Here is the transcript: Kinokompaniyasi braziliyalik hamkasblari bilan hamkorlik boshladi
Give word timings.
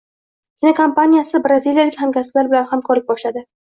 Kinokompaniyasi 0.63 1.43
braziliyalik 1.45 2.03
hamkasblari 2.03 2.57
bilan 2.59 2.71
hamkorlik 2.77 3.11
boshladi 3.15 3.51